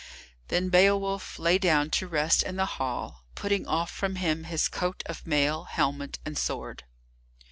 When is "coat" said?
4.67-5.03